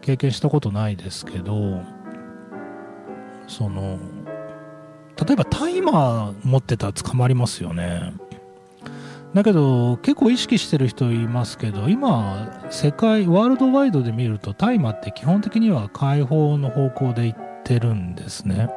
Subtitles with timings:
[0.00, 1.82] 経験したことないですけど、
[3.46, 3.98] その、
[5.24, 8.14] 例えばタイマー持ってたら捕まりますよね。
[9.34, 18.68] だけど結構意識してる人いますけど今世界ワールドワイドで見ると大麻って基本的には解放の方向でいってるんですね。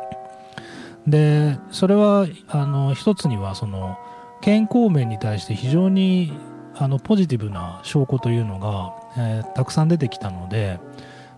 [1.07, 3.97] でそれはあの一つにはその
[4.41, 6.33] 健康面に対して非常に
[6.75, 10.79] あのポジティブな証拠というのが、えー、たくさん出てきたので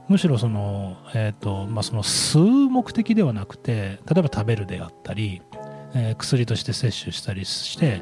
[0.09, 5.41] むしろその,、えーとまあ、その吸う目的ではなくて例えば食べるであったり、
[5.93, 8.01] えー、薬として摂取したりして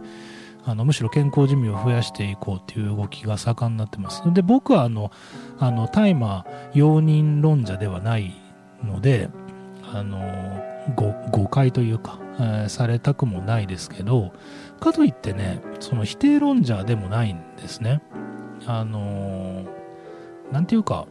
[0.63, 4.21] あのむしろ健康寿命を増やしていこうという動きが盛んになってます。
[4.33, 5.11] で僕はあの
[5.59, 8.35] あの大麻容認論者ではない
[8.83, 9.29] ので
[9.93, 10.19] あの
[10.95, 14.31] 誤解というか、えー、されたくもないですけど
[14.79, 18.01] かといってねその否定論者でもないんですね。
[18.65, 19.67] あのー、
[20.51, 21.07] なんていうか、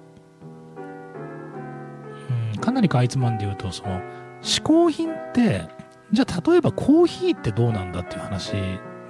[2.55, 4.01] うん、かなりかいつまんで言うとその
[4.43, 5.69] 嗜好品って
[6.13, 8.53] じゃあ例えばコーヒーってどうなんだっていう話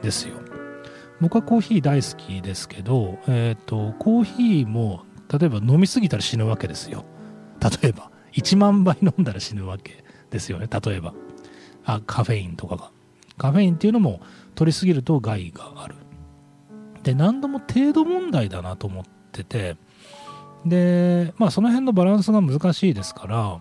[0.03, 0.37] ですよ。
[1.21, 7.05] 僕はコーヒー大好きですけど、え、ー、とコーヒーも例えば飲みすぎたら死ぬわけですよ。
[7.83, 8.11] 例えば。
[8.37, 10.69] 1万杯飲んだら死ぬわけですよね。
[10.69, 11.15] 例えば。
[11.85, 12.91] あカフェインとかが。
[13.39, 14.21] カフェインっていうのも
[14.55, 15.95] 取りすぎると害がある。
[17.03, 19.77] で何度も程度問題だなと思ってて。
[20.65, 23.61] でまあその辺のバランスが難しいですから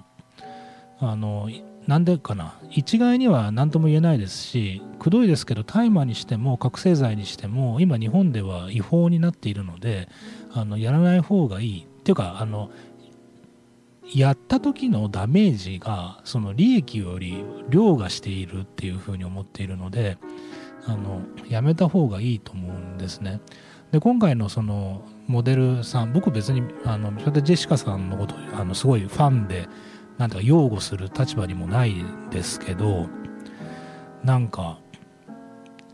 [1.00, 1.50] あの
[1.88, 2.56] なんでかな。
[2.72, 10.10] 一概には何とも言えないですしくどいですけど大麻にしても覚醒剤にしても今日本では違法になっているので
[10.52, 11.84] あのやらない方がいい。
[11.84, 12.70] っていうかあの
[14.14, 20.18] やった時のダメージがその利益より凌駕しているっていうふうに思っているので
[20.86, 23.42] あのやめた方がいいと思うんですね。
[23.92, 29.68] で今回のそのモデルさん僕別にあのそれでジェシカさんのことあのすごいファンで
[30.18, 31.96] なんてか擁護する立場にもない
[32.30, 33.08] ですけど
[34.24, 34.80] なんか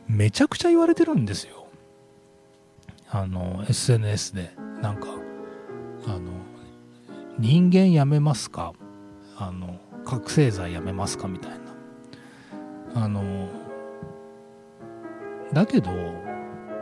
[0.08, 1.68] めちゃくちゃ言われてるんですよ
[3.10, 4.52] あの SNS で
[4.82, 5.08] なんか
[6.08, 6.32] あの
[7.42, 8.74] 人間やめますか？
[9.36, 11.52] あの覚醒剤やめますかみたい
[12.94, 13.04] な。
[13.04, 13.50] あの
[15.52, 15.90] だけど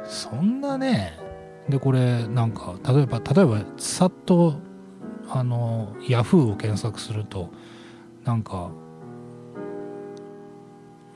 [0.03, 1.17] そんなね
[1.69, 4.55] でこれなんか例えば例えばさっと
[5.29, 7.51] あのヤフーを検索すると
[8.25, 8.71] なんか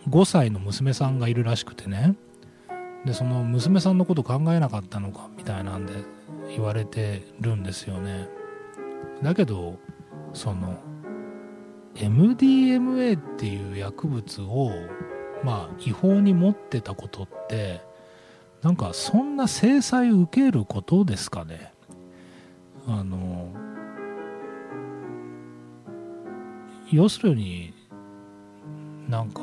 [0.07, 2.15] 5歳の娘さんがいるらしくてね。
[3.03, 5.93] でその娘さんのこと考えなかったのかみたいなんで
[6.47, 8.29] 言われてるんですよね。
[9.23, 9.79] だけど
[10.33, 10.77] その
[11.95, 14.71] MDMA っていう薬物を
[15.43, 17.81] まあ違法に持ってたことって
[18.61, 21.73] なんかそんな制裁を受けることですかね。
[22.87, 23.49] あの
[26.91, 27.73] 要するに
[29.09, 29.41] なんか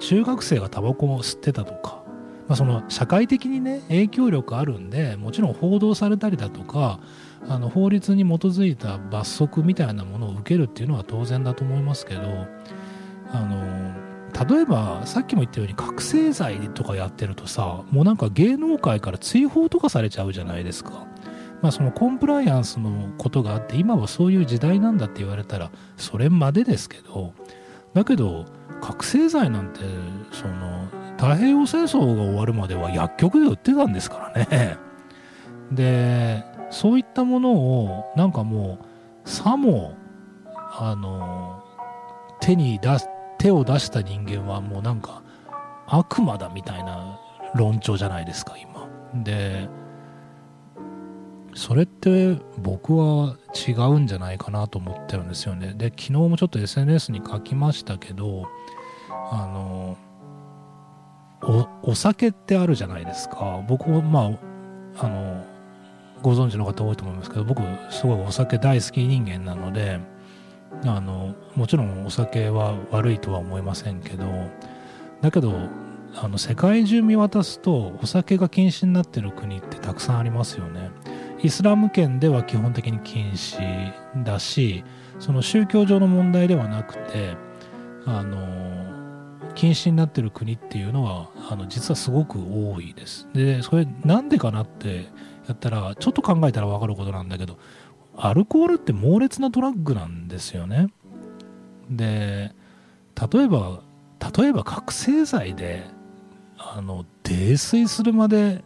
[0.00, 2.02] 中学生がタバコを吸ってたとか、
[2.46, 7.00] まあ、その社会的にね影響力あるんでもちろん報道されたりだとか
[7.48, 12.46] あの法律に基づいた罰則みたいなものを受けるっていうのは当然だと思いますけど
[13.30, 14.08] あの
[14.46, 21.06] 例えばさっきも言ったように覚醒剤とかやってるとさもうなんか芸能界から追放とかされちゃうじゃないですか。
[21.60, 27.32] まあ、そのコンプライアンスのことがあって今はそういう時代なんだって言われたらそれまでですけど
[27.94, 28.44] だけど
[28.80, 29.80] 覚醒剤なんて
[30.30, 30.86] その
[31.16, 34.78] 太平洋戦争が終わるまでは薬局で売ってたんですからね。
[35.72, 38.78] でそういったものをなんかも
[39.24, 39.94] うさも
[40.78, 41.62] あの
[42.40, 45.22] 手に出す手を出した人間はもうなんか
[45.86, 47.18] 悪魔だみたいな
[47.54, 48.88] 論調じゃないですか今。
[49.22, 49.68] で
[51.54, 53.36] それって僕は
[53.66, 55.72] 違うんじゃないかなと思ってるんですよね。
[55.74, 58.46] で昨日もちょっと SNS に書きましたけど
[59.10, 59.96] あの
[61.82, 63.64] お酒ってあるじゃないですか。
[63.68, 64.36] 僕もま
[65.00, 65.44] ああの
[66.22, 70.00] ご存知の方多いと思いますけど僕すごいお酒大好き人間なので
[70.84, 74.26] あのもちろんお酒は悪いとは思いませんけど
[75.20, 75.52] だけど
[76.14, 80.90] あの世界中見渡すとお酒が禁止になってる国ってたくさんありますよね。
[81.40, 83.92] イスラム圏では基本的に禁止
[84.24, 84.84] だし
[85.20, 87.36] その宗教上の問題ではなくて
[88.06, 88.68] あの
[89.54, 93.28] 禁止になってる国っていうのはあの実はすごく多いです。
[93.34, 95.08] でそれなんでかなって
[95.48, 97.58] やったらちょっと考えたら分かることなんだけど
[98.16, 100.88] アルコールって猛烈なドラッグなんですよね。
[101.90, 102.52] で
[103.32, 103.80] 例えば
[104.36, 105.84] 例えば覚醒剤で
[106.58, 108.62] あの泥酔するまで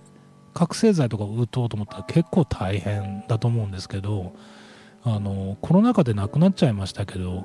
[0.54, 4.34] 覚醒剤とか打とうと思ったら結構大変だと思うんですけど
[5.04, 7.44] あのコロナ禍で亡くなっちゃいましたけど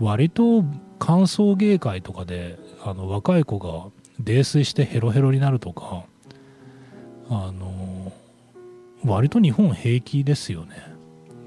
[0.00, 0.64] 割と
[0.98, 3.90] 歓送迎会とかであの若い子が
[4.20, 6.04] 泥酔してヘロヘロになるとか
[7.28, 7.81] あの
[9.04, 10.76] 割と日本平気ですよね。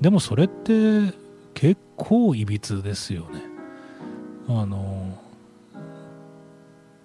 [0.02, 1.13] でもそれって
[1.54, 3.42] 結構いびつですよね。
[4.48, 5.18] あの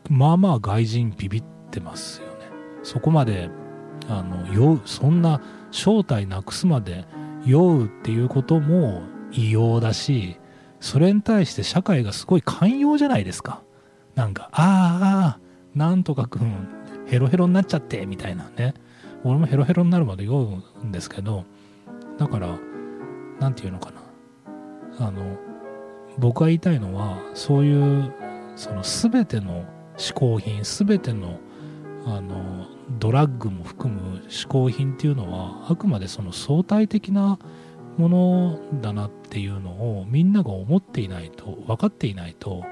[0.09, 2.35] まあまあ外人ビビってますよね。
[2.83, 3.49] そこまで
[4.09, 7.05] あの酔うそんな正体なくすまで
[7.47, 10.37] 酔うっていうことも異様だし
[10.81, 13.63] それに対して社会がすごい寛容じゃないですか。
[14.17, 15.41] なんかああ
[15.75, 16.69] なんとかくん
[17.07, 18.75] ヘロヘロになっちゃってみたいなね。
[19.25, 21.45] 俺もヘロヘロになるまで酔うんですけど
[22.19, 22.59] だから
[23.39, 24.01] 何て言うのかな。
[25.07, 25.39] あの
[26.19, 28.13] 僕が言いたいのはそういう
[28.57, 29.65] その全ての
[29.97, 31.39] 嗜好品全ての
[32.07, 32.67] あの
[32.99, 37.39] ドラッグも含む嗜好品っていうのはあくまでその相対的な
[37.99, 42.65] ものだなっていうのをみんなが思っていないと分かっていないと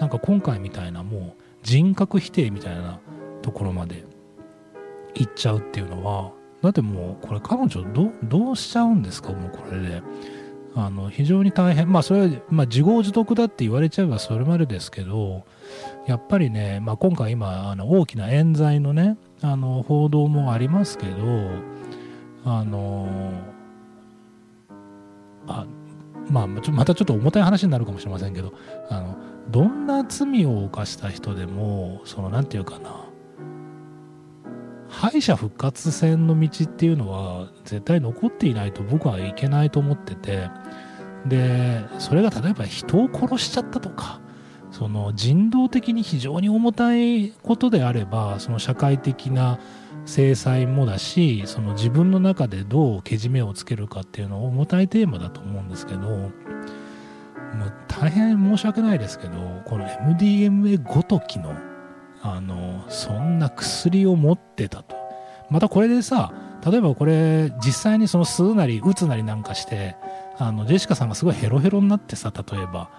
[0.00, 3.00] なんか今回みたいなもう人格否定みたいな
[3.42, 4.04] ところまで
[5.18, 6.32] 行っちゃうっていうのは
[6.62, 9.32] だってもうこれ彼女どどうしちゃうんですか？
[9.32, 10.02] もうこれで。
[10.78, 11.90] あの非常に大変。
[11.90, 15.46] まあそれは、まあ、自業自得だって言われちゃえばそれまでですけど
[16.06, 21.16] やっぱりね、まあ、今回今あの大きな冤罪のねあの報道もありますけど
[22.44, 23.32] あの
[25.46, 25.64] あ
[26.28, 28.52] まあまたちょっと重たい話になるかもしれませんけど
[28.90, 29.16] あの
[29.48, 33.05] どんな罪を犯した人でもその何て言うかな
[34.96, 40.48] 敗者復活戦の道っていうのは絶対残っていないと僕はいけないと思ってて
[41.26, 44.20] でそれが例えば人を殺しちゃったとか
[44.70, 49.58] その人道的に非常に重たいことであればその社会的な
[50.06, 56.32] 制裁もだしその自分の中でどうけじめをつけるかっていうのは重たいテーマだと思うんですけどもう
[57.86, 61.54] 大変申し訳ないですけどこの MDMA ごときの
[62.28, 64.96] あのそんな薬を持ってたと。
[65.48, 66.32] またこれでさ
[66.68, 69.94] 例えばこれ実際にその吸うなり打つなりなんかして
[70.38, 72.90] あのジェシカさんがすごいヘロヘロになってさ例えば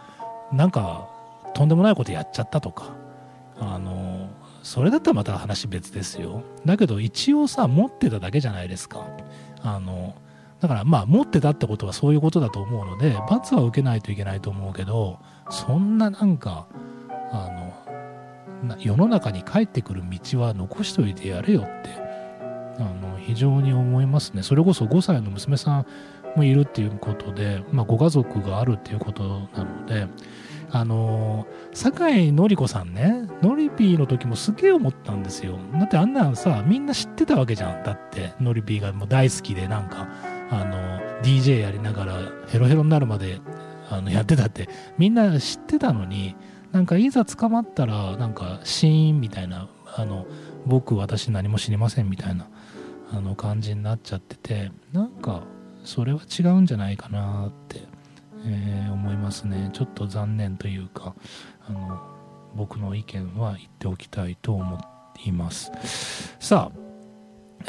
[0.54, 1.10] なんか
[1.54, 3.08] とんでもないことやっちゃったとか。
[3.60, 4.30] あの
[4.64, 6.44] それだったらまた話別ですよ。
[6.66, 9.08] だけど一応さ持ってただけじゃないですか。
[9.62, 10.16] あの
[10.60, 15.20] だからまあ持ってたってことはそういうことだと思うので罰は受けないといけないと思うけど
[15.50, 16.68] そんななんか
[17.32, 17.50] あ
[17.87, 17.87] の
[18.80, 22.08] 世の中に帰ってくる道は残しといてやれよって。
[22.80, 24.44] あの非常に思いますね。
[24.44, 25.86] それこそ5歳の娘さん
[26.36, 29.24] もいるっていうことで、まあ、ご家族があるっていうこと
[29.56, 30.08] なので
[30.70, 35.58] あの酒井のり子さんねノリピーの時もすげえ思ったんですよ。
[35.74, 37.84] だってあんなんさみんな知ってたわけじゃん。
[37.84, 40.08] だってノリピーがもう大好きでなんか
[40.52, 43.40] あの DJ やりながらヘロヘロになるまで
[43.90, 46.36] あのやってたってみんな知ってたのに
[46.72, 50.28] なんかいざ捕まったらなんかシーンみたいなあの
[50.66, 52.48] 僕私何も知りませんみたいな
[53.12, 55.44] あの感じになっちゃっててなんか
[55.84, 57.98] それは違うんじゃないかなって
[58.46, 59.70] えー、思いますね。
[59.74, 61.16] ちょっと残念というか
[61.68, 62.00] あの
[62.56, 64.80] 僕の意見は言っておきたいと思っ
[65.14, 65.72] ています。
[66.40, 66.80] さあ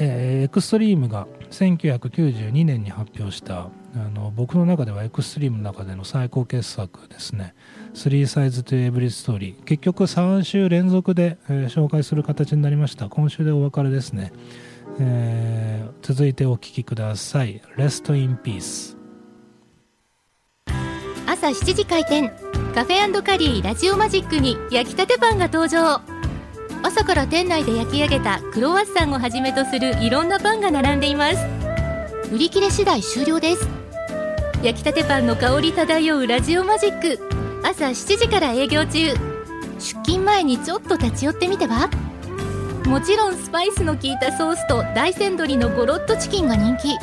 [0.00, 7.54] えー、エクストリームが1992年に発表したあの僕の中ではエクストリームの中での最高傑作ですね
[7.98, 13.08] 「3サイズとエブリストーリー」結局3週連続で、えー、紹介する形になりました。
[13.08, 14.32] 今週でお別れですね、
[15.00, 18.96] えー、続いてお聴きください「レストインピース」
[21.26, 22.32] 朝7時開店。
[22.74, 26.00] カフェカリーラジオマジックに焼きたてパンが登場。
[26.82, 31.38] 朝から店内で焼き上げたクロワッサンをはじめとするいろんなパンが並んでいます。
[32.32, 33.68] 売り切れ次第終了です。
[34.62, 37.27] 焼きたてパンの香り漂うラジオマジック。
[37.68, 39.12] 朝7時から営業中。
[39.78, 41.90] 出勤前にちょっと立ち寄ってみては？
[42.86, 46.96] もちろんスパイスの効いたソースと大山鶏のゴロッとチキンが人気。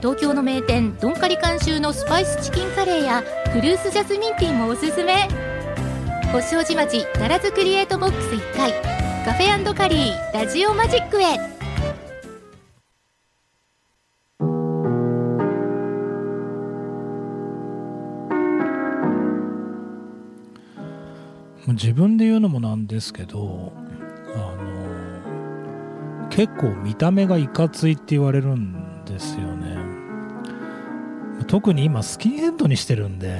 [0.00, 5.28] 東京の名店ドンカリ監修のスパイスチキンカレーやフルーツジャスミンティーもおすすめ。
[6.30, 8.72] 星王子町奈良津クリエイトボックス1階。
[9.24, 11.47] カフェカリーラジオマジックへ。
[21.74, 23.72] 自分で言うのもなんですけど
[24.34, 24.38] あ
[26.22, 29.76] の結構見た目がいかついって言われるんですよね。
[31.46, 33.38] 特に今スキンヘッドにしてるんで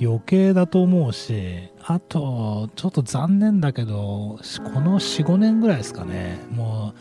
[0.00, 6.38] 余計だと思うしあとちょっと残念だけどこの45年ぐらいですかね。
[6.50, 7.00] もう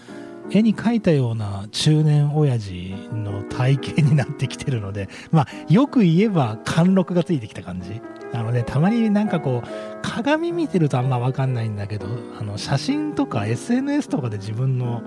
[0.52, 8.00] 絵に描いたような中年親父の体型になってきてるのでまあよく言えば貫禄がついてきた感じ。
[8.34, 9.68] あのねたまになんかこう
[10.02, 12.08] 鏡見てるとあんま分かんないんだけど
[12.40, 15.02] あの写真とか SNS とかで自分の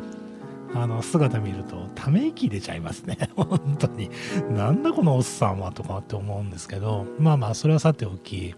[0.75, 3.17] あの姿見るとため息出ちゃいますね。
[3.37, 4.11] 本当に。
[4.51, 8.55] なんだこのおっさんはとかって思うんですけどまあまあそれはさておき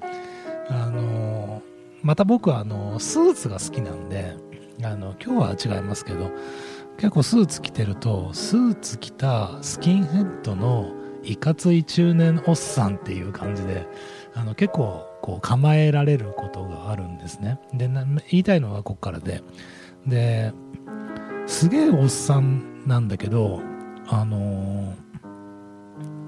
[0.68, 1.62] あの
[2.02, 4.34] また僕はあのスーツが好きなんで
[4.82, 6.30] あの今日は違いますけど
[6.96, 13.86] 結構スーツ着てるとスーツ着たスキンヘッドのいかつい中年おっさんっていう感じで
[14.34, 17.58] あの結構こう構えられることがあるんですね。
[17.72, 17.88] で
[18.30, 19.42] 言いたいのはここからで。
[20.06, 20.52] で
[21.46, 23.60] すげえおっさんなんだけど
[24.06, 24.94] あの、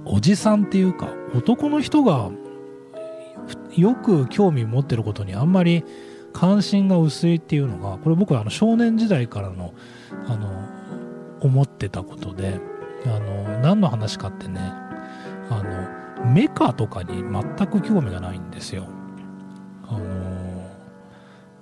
[0.04, 2.30] おじさんっていうか男の人が
[3.76, 5.85] よく興味持ってることにあんまり
[6.32, 9.75] 関心が薄いっていうのがこれ僕はあの少年時代からの
[10.26, 10.68] あの
[11.40, 12.61] 思ってたことで
[13.06, 14.61] あの何の話かってね
[15.50, 18.87] あのメカとかに全く興味がないんですよ。
[19.88, 20.71] あの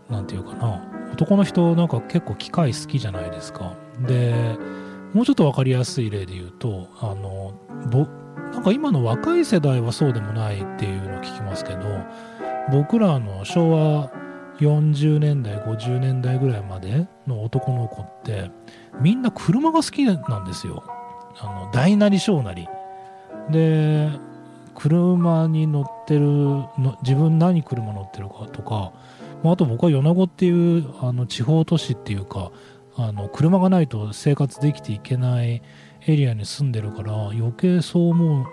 [0.09, 0.83] 何て言うかな。
[1.13, 3.75] 男の人なんか結構機械好きじゃないですか。
[4.07, 4.57] で
[5.13, 7.53] もうちょっと分かりやすい例で言うとあの
[8.53, 11.81] なんか今の若い世代はそうでもないっていうのを聞きますけど
[12.71, 14.13] 僕らの昭和
[14.59, 18.51] 40年代50年代ぐらいまでの男の子って
[19.01, 20.85] みんな車が好きなんですよ。
[21.39, 22.69] あの大なり小なり。
[23.51, 24.11] で
[24.81, 28.93] 車に乗ってるの自分何車乗ってるかとか
[29.43, 32.51] まあ、あと僕は米子っていうあの地方都市っていうか
[32.97, 35.63] あの車がないと生活できていけない
[36.07, 38.47] エリアに住んでるから余計そう思う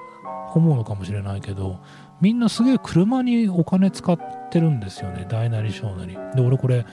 [0.56, 1.80] 思うのかもしれないけど
[2.22, 4.18] みんなすげえ車にお金使っ
[4.50, 6.18] てるんですよね大なり小なり。
[6.36, 6.86] で俺これ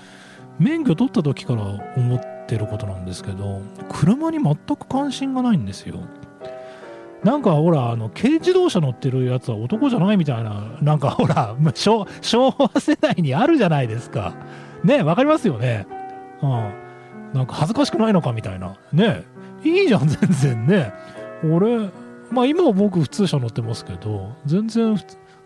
[0.58, 1.62] 免許取った時から
[1.96, 3.60] 思ってることなんですけど
[3.90, 6.00] 車に全く関心がないんですよ。
[7.24, 12.06] なんかほら、あの、軽自動車乗ってるやつは男じゃないみたいな、なんかほら、 昭
[12.58, 14.34] 和世代にあるじゃないですか。
[14.84, 15.86] ね、わかりますよね。
[16.42, 16.72] うん。
[17.32, 18.76] なんか恥ずかしくないのかみたいな。
[18.92, 19.24] ね、
[19.64, 20.92] いいじゃん、全然ね。
[21.50, 21.88] 俺、
[22.30, 24.96] まあ今は僕普通車乗ってますけど、全然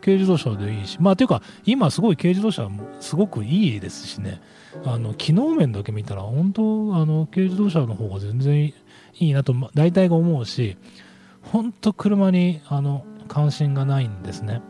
[0.01, 0.99] 軽自動車でいいし。
[1.01, 4.41] まあていうか、今すごい軽自動車もすごくいいですしね。
[4.85, 8.75] あの、機能面だけ見たら、本当あの、軽自動車の方が全然い
[9.21, 10.77] いなと、大体が思うし、
[11.43, 14.63] 本当車にあの関心がないんですね。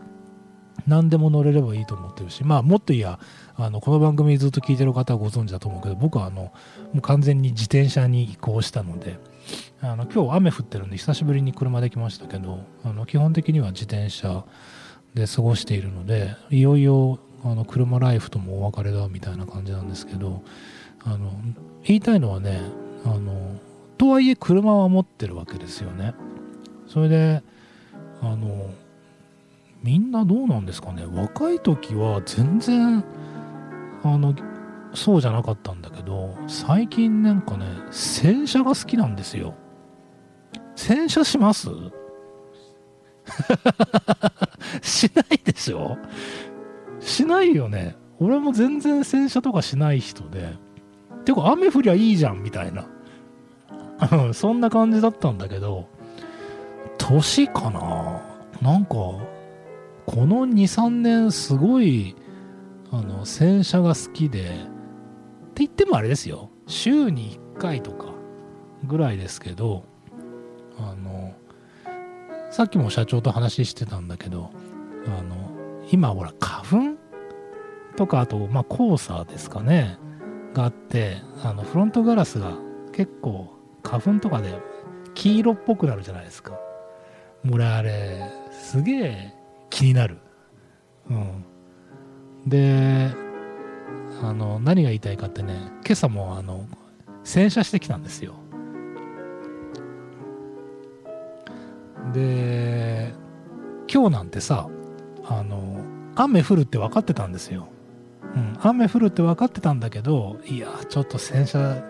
[0.87, 3.19] 何でも乗れればいいと思ってるし、まあ、もっといや
[3.57, 6.53] あのこの番組ずっと聞いてる方はご存知だと思うけど僕はあのも
[6.97, 9.19] う完全に自転車に移行したので
[9.83, 14.45] あの今日雨降ってるんで久しぶりに車で来ましたけどあの基本的には自転車
[15.15, 20.43] で過ごしているのでいよいよあの車ライフともお別れだみたいな感じなんですけど
[21.05, 21.33] あの
[21.85, 22.61] 言いたいのはね
[23.05, 23.61] あの
[23.99, 26.15] とはいえ車は持ってるわけですよね。
[26.89, 27.43] それで
[28.21, 28.71] あの
[29.83, 31.05] みんなどうなんですかね？
[31.07, 33.05] 若い時は全然
[34.03, 34.35] あの
[34.95, 39.55] そうじゃなかったんだけど最近なんかね洗車が好きなんですよ。
[40.75, 41.69] 洗車します？
[44.83, 45.97] しないでしょ？
[47.01, 47.97] しないよね。
[48.21, 50.55] 俺も全然洗車とかしない人で。
[51.25, 52.87] てか雨降りゃいいじゃんみたいな。
[54.33, 55.89] そんな感じだったんだけど、
[56.99, 58.21] 年かな？
[58.61, 59.27] なんか、こ
[60.27, 62.17] の2、3年すごい、
[62.91, 64.45] あの、洗車が好きで、っ
[65.55, 66.51] て言ってもあれですよ。
[66.67, 68.07] 週に1回とか
[68.85, 69.85] ぐらいですけど、
[70.79, 71.35] あの、
[72.51, 74.51] さっきも社長と話してたんだけど、
[75.07, 75.51] あの、
[75.91, 76.99] 今ほら花粉
[77.97, 79.99] とかあと、まあ、黄砂ですかね、
[80.55, 82.57] があって、あの、フロントガラスが
[82.93, 84.59] 結構花粉とかで
[85.15, 86.59] 黄色っぽくなるじゃないですか。
[87.51, 88.21] 俺あれ、
[88.53, 89.35] すげえ
[89.71, 90.19] 気になる。
[91.11, 91.45] うん。
[92.47, 93.11] で、
[94.23, 95.55] あの、何が言いたいかってね、
[95.85, 96.67] 今朝もあの、
[97.25, 98.35] 洗車してきたんですよ。
[102.13, 103.13] で、
[103.93, 104.69] 今日なんてさ、
[105.25, 105.85] あの、
[106.17, 107.69] 雨降るって分かってたんですよ。
[108.35, 111.83] うん、雨降るって分かってたんだけど、いや、ちょっと洗車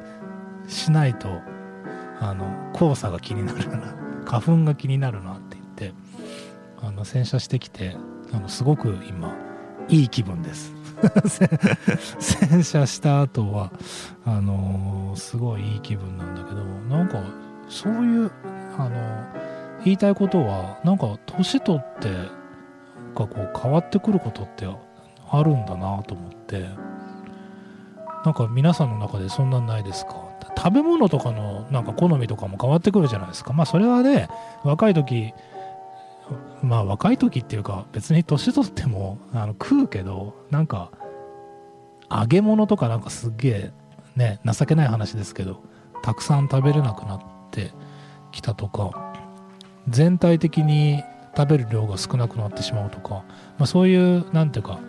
[0.67, 1.29] しないと、
[2.21, 3.95] あの、黄砂が気になるな、
[4.29, 5.93] 花粉が気になるなって言って、
[6.83, 7.97] あの、洗車してきて、
[8.33, 9.35] あの、すごく今、
[9.89, 10.73] いい気分です。
[12.19, 13.73] 洗車した後は、
[14.27, 17.23] あのー、すごいいい気分なんだけど、なんか、
[17.69, 18.31] そういう、
[18.79, 19.25] あの、
[19.85, 22.09] 言いたいことは、なんか、年取って、
[23.15, 24.67] がこう変わってくることって
[25.31, 26.69] あるんだなと思って
[28.25, 30.28] なんか皆さんの中でそんなんないですか？
[30.59, 33.53] 食べ物とかのなんか好みとかも変わってくるじゃないですか。
[33.53, 34.29] まあそれはね
[34.65, 35.33] 若い時
[36.63, 40.91] まあ若い時っていうか別に年取ってもあの食うけどなんか
[42.11, 43.73] 揚げ物とかなんかすっげえ
[44.17, 45.63] ね情けない話ですけど
[46.03, 47.23] たくさん食べれなくなっ
[47.53, 47.73] て
[48.33, 49.15] きたとか
[49.89, 51.03] 全体的に
[51.37, 53.25] 食べる量が少なくなってしまうとか、
[53.59, 54.81] まあ、そういう何ていうか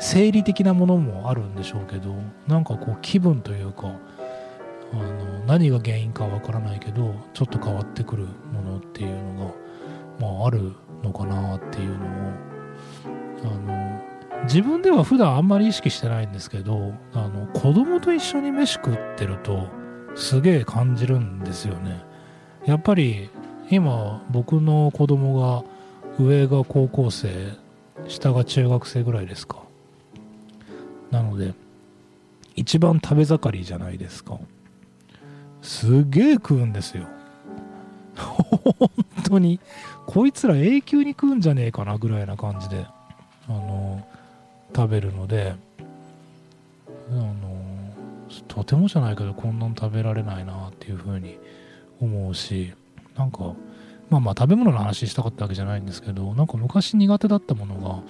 [0.00, 2.14] 生理的なものもあるんでしょうけど
[2.48, 3.92] なんかこう気分というか
[4.92, 9.54] あの何が原因かわからないけどちょっと変わってくるものっていうのが、
[10.20, 10.72] まあ、ある
[11.02, 12.08] のかなっていうのを
[13.44, 14.02] あの
[14.44, 19.68] 自分では普段あんまり意識してないんですけどあの子供と一緒に飯食ってると
[20.14, 22.02] すげえ感じるんですよね。
[22.64, 23.28] やっぱり
[23.70, 27.52] 今僕の子供が上が高校生
[28.08, 29.62] 下が中学生ぐらいですか。
[31.10, 31.54] なので
[32.54, 34.38] 一番食べ盛りじゃないですか。
[35.62, 37.06] すげえ食うんですよ。
[38.16, 38.90] 本
[39.24, 39.60] 当に。
[40.06, 42.86] こいつら永久に食うんじゃねえかなぐらいな感じで
[43.48, 44.06] あの
[44.74, 45.54] 食べるので。
[47.10, 47.34] あの
[48.48, 51.38] とてもじゃないけどこんなん食べられないなっていうふうに
[52.00, 52.72] 思うし
[53.16, 53.54] なんか
[54.10, 58.04] まあまあ食べ物の話したかったわけじゃないんですけどなんか昔苦手だったもの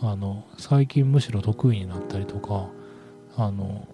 [0.00, 2.68] があの最近むしろ得意になったりとか
[3.36, 3.86] あの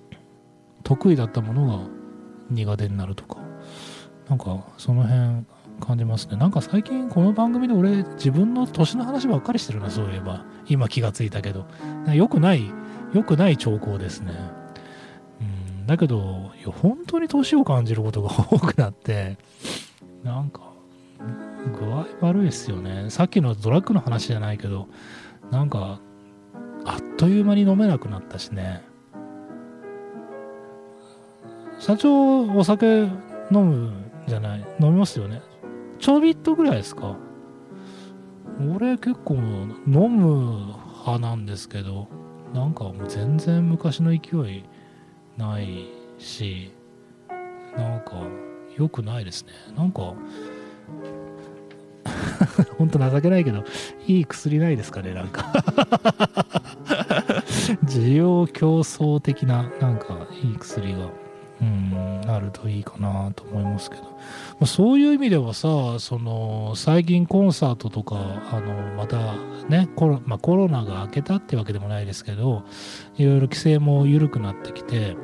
[0.82, 1.84] 得意だったものが
[2.50, 3.38] 苦手になるとか。
[4.28, 5.44] なんかその辺
[5.80, 6.36] 感じますね。
[6.36, 10.44] なんか最近この番組で俺自分の年の話ばっかりしてるなそういえば。
[10.68, 11.66] 今気がついたけど。
[12.12, 12.72] 良くない
[13.12, 14.32] 良くない兆候ですね。
[15.40, 19.38] うんだけどいや本当に年を感じることが多くなって
[20.24, 20.66] なんか
[21.72, 23.10] 具合悪いですよね。
[23.10, 24.88] さっきのドラッグの話じゃないけど、
[25.50, 26.00] なんか、
[26.84, 28.82] あっという間に飲めなくなったしね。
[31.78, 33.02] 社長、お酒
[33.52, 33.92] 飲む
[34.26, 34.60] じゃない？
[34.80, 35.42] 飲みますよね。
[35.98, 37.16] ちょびっとぐらいですか
[38.74, 42.08] 俺結構飲む派なんですけど、
[42.54, 44.18] なんかもう全然昔の勢
[44.50, 44.64] い
[45.36, 45.86] ない
[46.18, 46.72] し、
[47.76, 48.12] なんか
[48.76, 49.50] 良くないですね。
[49.76, 50.14] なんか、
[52.78, 53.64] 本当情けないけど、
[54.06, 55.52] いい薬ないですかね、なんか
[57.84, 61.10] 需要競争的な、なんか、いい薬が、
[61.60, 64.02] うん、あるといいかなと思いますけど。
[64.02, 64.10] ま
[64.62, 68.16] あ、そういう意味ではさ、その、最近コンサートとか、
[68.52, 69.34] あの、また
[69.68, 72.64] ね、コロ,、まあ、コロナが明けたってわけでもないですけど、
[73.16, 75.16] いろいろ規制も緩くなってきて、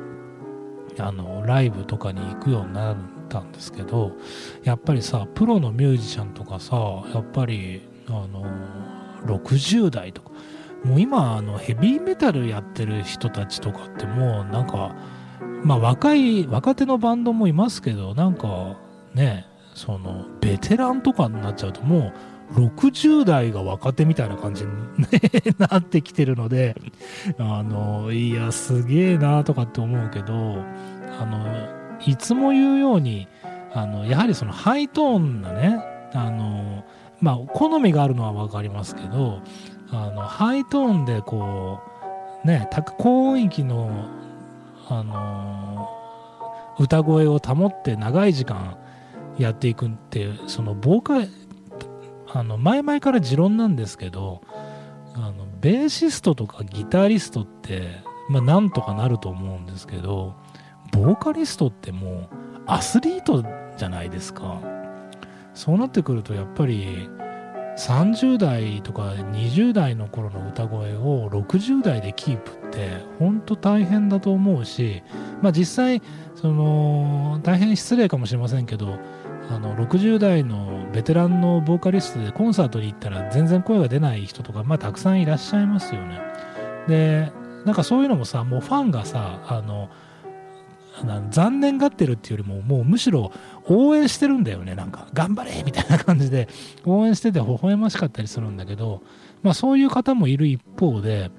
[0.99, 2.99] あの、ライブとかに行くようになる
[3.33, 4.11] たんですけど
[4.63, 6.75] やっぱりさプロのミュージシャンとかさ
[7.13, 8.45] やっぱりあの
[9.25, 10.31] 60代とか
[10.83, 14.95] もう今あのヘビーメタルやってる人たちとかってもうなんか
[15.63, 18.77] まあ若い若手のバンドもいますけどなんか
[19.13, 22.13] ねそのベテランとかになっちゃうとも
[22.51, 24.71] う60代が若手みたいな感じに
[25.57, 26.75] なってきてるので
[27.39, 30.57] あのいやすげえなとかって思うけど
[31.19, 31.45] あの
[32.05, 33.27] いつも言うように
[33.73, 35.79] あのやはりそのハイトーンなね
[36.13, 36.83] あの
[37.21, 39.39] まあ好みがあるのは分かりますけど
[39.91, 41.79] あのハイトーンでこ
[42.43, 43.89] うね高音域の
[44.99, 45.89] あの
[46.79, 48.77] 歌声を保って長い時間
[49.37, 51.27] やっていくってそのボーカ
[52.35, 54.41] あの前々から持論なんですけど
[55.15, 57.89] あのベーシストとかギタリストって
[58.29, 60.35] まあなんとかなると思うんですけど
[60.91, 62.29] ボーカリストってもう
[62.65, 63.43] アスリート
[63.77, 64.61] じゃないですか。
[65.53, 67.07] そうなってくるとやっぱり
[67.77, 75.01] 30代とか20代の頃の歌声を60代でキープって本当大変だと思うし、
[75.41, 76.01] まあ、実際
[76.35, 78.99] その大変失礼かもしれませんけど
[79.49, 86.21] あの60代のベテランのボーカリストでコンサートに行ったら全然声が出ない人とか、まあ、たくさんいらっしゃいますよね。
[86.87, 87.31] で
[87.65, 89.89] なんかそういうのもさもうファンがさあの
[91.31, 93.31] 残念がってるっていうよりももうむしろ
[93.65, 94.75] 応援してるんだよね。
[94.75, 96.47] なんか頑張れみたいな感じで
[96.85, 99.01] 応援してて微笑ましかったりするんだけど、
[99.41, 101.31] まあ、そういう方もいる一方で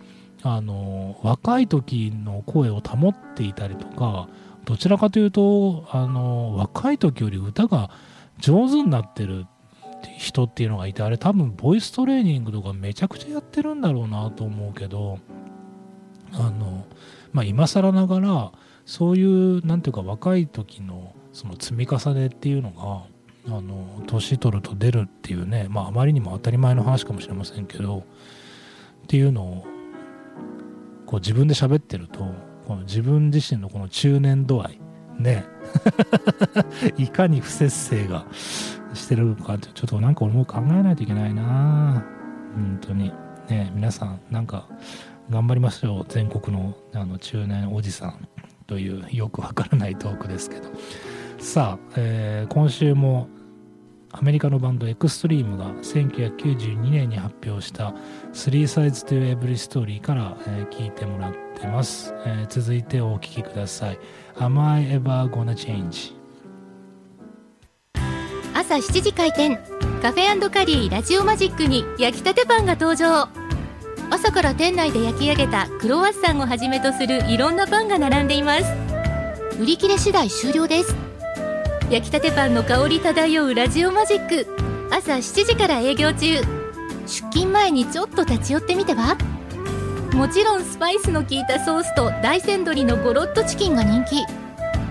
[0.43, 4.29] あの若い時の声を保っていたりとか
[4.65, 7.91] どちらかというとあの若い時より歌が
[8.39, 9.47] 上手になってる
[10.19, 15.19] 人っていうのがいてあれ多分ボイストレーニングとかめちゃくちゃやってるんだろうなと思うけど
[16.33, 16.87] あの
[17.33, 18.53] まあ今更ながら
[18.87, 28.05] そういうなんていうか若い時のその積み重ねっていうのがあの年取ると出るっていうねまああまりにも当たり前の話かもしれませんけど
[29.05, 29.67] っていうのを
[31.07, 32.21] こう自分で喋ってると
[32.67, 34.81] この自分自身のこの中年度合い
[35.19, 35.45] ね。
[36.99, 38.27] いかに不節制が
[38.95, 42.05] してるかってちょっとなんか俺も考えないといけないな。
[42.55, 43.13] 本当に。
[43.49, 44.67] ね皆さんなんか
[45.29, 46.07] 頑張りましょう。
[46.09, 48.29] 全国のあの中年おじさん。
[48.67, 50.71] というよくわからないトークですけど。
[51.39, 53.29] さあ、えー、今週も
[54.11, 57.95] アメリカのバンドエクストリームが1992年に発表した
[58.33, 63.99] 「3 Sides to Every Story」から、えー、聞いてもらってます、えー、続いてお聴きください
[64.39, 66.15] 「Am I Ever Gonna Change」
[68.55, 69.59] 朝7時開店。
[70.01, 73.27] カフェカリーラジオマジックに焼きたてパンが登場。
[74.11, 78.65] 朝から店内で焼き上げたクロワッサンをはじめとするいろんなパンが並んでいます。
[79.61, 80.95] 売り切れ次第終了です。
[81.91, 84.47] 焼きたてパンの香り漂うラジオマジック。
[84.91, 86.37] 朝7時から営業中。
[87.07, 89.17] 出勤前にちょっと立ち寄ってみては？
[90.15, 94.25] もちろんスパイスの効いたソースと大山鶏のゴロッとチキンが人気。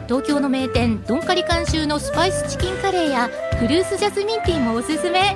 [0.08, 5.34] 東京の名店ドンカリ監修のスパイスチキンカレーやフルーツジャスミンティーもおすすめ。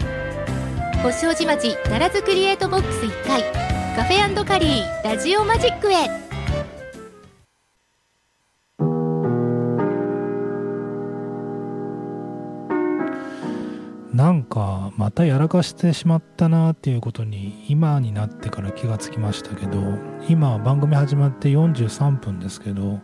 [1.01, 3.66] 星王子町奈良津クリエイトボックス1階
[3.97, 6.07] カフェカリーラジオマジックへ
[14.13, 19.81] なんかまたやらかしてしまったなっていうことに今になってから気がつきましたけど
[20.29, 22.99] 今番組始まって43分ですけど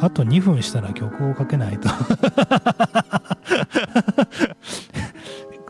[0.00, 1.90] あと2分したら曲をかけないと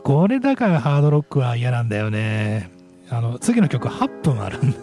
[0.01, 2.78] これだからハードロックは嫌なんだよね
[3.11, 4.77] あの次の曲8分あるんで。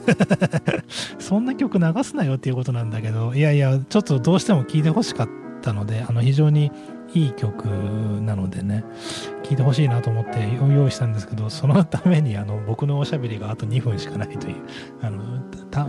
[1.19, 5.29] そんな曲流すなよっていうことなんだけどいやいやちょっとどうしても聴いてほしかっ
[5.63, 6.71] たのであの非常に
[7.15, 8.85] いい曲なのでね
[9.43, 14.57] 聴いてほしいなと思って用意したんですけどそのためにあの僕のおしゃべりがあと2分しかないという
[15.03, 15.87] あのた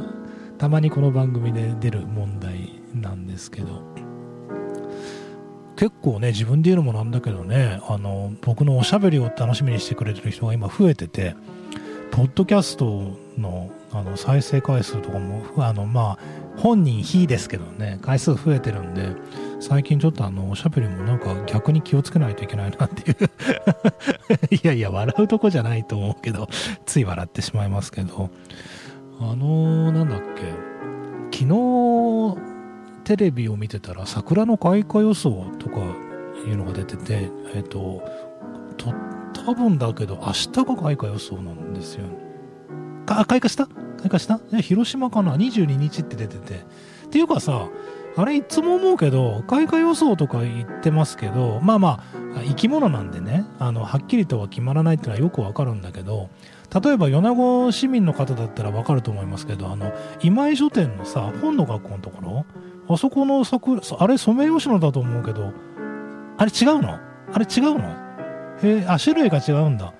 [0.57, 3.97] たまにこの番組で出る問題なんですけど。
[5.75, 11.35] 結構ね自分で言うのもなんだけどねあの僕のおしゃべりを楽しみにしてくれてる人が今増えてて
[12.17, 16.19] ポッドキャストのあの再生回数とかもあのまあ
[16.57, 19.15] 本人非ですけどね回数増えてるんで
[19.59, 23.17] 最近ちょっとあのおしゃべりもなんか逆に気をつけないといけないなっていう。
[24.49, 26.49] いやいや笑うとこじゃないと思うけど
[26.87, 28.31] つい笑ってしまいますけど。
[29.19, 30.51] あのー、なんだっけ。
[31.37, 32.37] 昨日
[33.03, 35.81] テレビを見てたら桜の開花予想とか
[36.47, 38.01] いうのが出ててえっ、ー、と
[39.47, 42.03] 多分だけど、明日が開花予想なんですよ。
[43.05, 43.67] か、開花した？
[43.67, 46.55] 開花した、広島かな ?22 日って出てて。
[46.55, 47.69] っていうかさ、
[48.17, 52.03] あれいつも思うけど、開花予想とか言ってますけど、まあま
[52.35, 56.29] あ、生き物なんでね、あの、はっきりとは決まらないっていうのはよくわかるんだけど、
[56.83, 62.45] 例えば米子市民の方だったらわかると思いますけど、あの、今井書店のさ、本の学校のところ、
[62.93, 65.53] あそこの桜、あれソメイヨシノだと思うけど、
[66.37, 66.99] あれ違うの？
[67.31, 68.06] あれ違うの？
[68.63, 69.93] へえあ種類が違うんだ。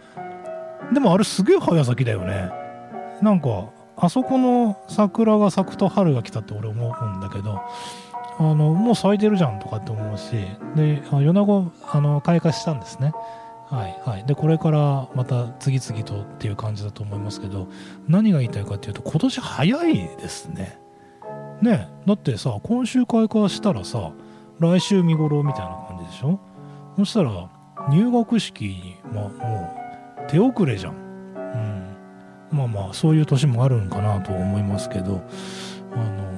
[0.93, 2.49] でもあれすげえ早咲きだよね。
[3.21, 7.61] なんかあそこの桜が咲くと春が来たって俺思うんだけど
[8.39, 10.31] あのもう咲いてるじゃんとかって思うし
[10.75, 13.11] で米子あの開花したんですね。
[13.69, 14.25] はいはい。
[14.25, 17.67] でこれからまた次々とっていう感じだと思いますけど
[18.07, 20.79] 何が言いたいかっていうと今年早いですね。
[21.61, 24.11] ねだってさ今週開花したらさ
[24.59, 26.39] 来週見頃みたいな感じでしょ？
[26.97, 27.49] そしたら
[27.89, 29.75] 入学式に、まあ、も
[30.25, 35.23] う手遅れじゃん、うん、まあまあそういう年もあるんかなと思いますけど
[35.93, 36.33] あの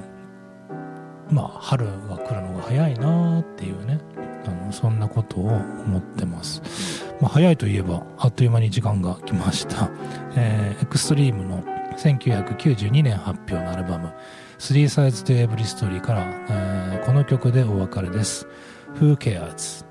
[1.30, 4.00] まあ春が来るのが早いなっていうね
[4.46, 6.62] あのそんなことを思ってます、
[7.20, 9.90] まあ、早いといえばあっという間に時間が来ました、
[10.34, 11.62] えー、エクストリームの
[11.98, 14.12] 1992年発表のアルバム
[14.58, 18.46] 「3 Sides to Every Story」から、えー、この曲でお別れです。
[18.94, 19.89] Who Cares?